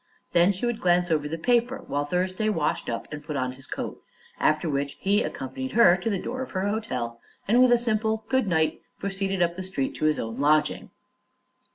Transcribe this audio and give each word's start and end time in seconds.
Then 0.33 0.51
he 0.51 0.65
would 0.65 0.79
glance 0.79 1.11
over 1.11 1.27
the 1.27 1.37
paper 1.37 1.83
while 1.85 2.05
Thursday 2.05 2.49
washed 2.49 2.89
up 2.89 3.07
and 3.13 3.23
put 3.23 3.35
on 3.35 3.51
his 3.51 3.67
coat, 3.67 4.01
after 4.39 4.67
which 4.67 4.97
he 4.99 5.21
accompanied 5.21 5.73
her 5.73 5.95
to 5.95 6.09
the 6.09 6.17
door 6.17 6.41
of 6.41 6.49
her 6.53 6.67
hotel 6.67 7.19
and 7.47 7.61
with 7.61 7.71
a 7.71 7.77
simple 7.77 8.25
"good 8.27 8.47
night" 8.47 8.81
proceeded 8.97 9.43
up 9.43 9.55
the 9.55 9.61
street 9.61 9.93
to 9.97 10.05
his 10.05 10.17
own 10.17 10.39
lodging. 10.39 10.89